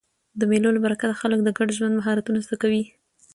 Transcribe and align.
د 0.39 0.41
مېلو 0.51 0.69
له 0.75 0.79
برکته 0.85 1.15
خلک 1.21 1.39
د 1.43 1.49
ګډ 1.57 1.69
ژوند 1.77 1.97
مهارتونه 1.99 2.39
زده 2.45 2.55
کوي. 2.61 2.83